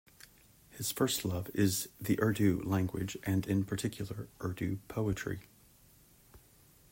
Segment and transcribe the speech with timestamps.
[0.71, 5.41] His first love is the Urdu language and in particular Urdu poetry.